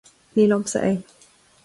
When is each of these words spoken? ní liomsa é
ní 0.35 0.43
liomsa 0.49 0.79
é 0.91 0.93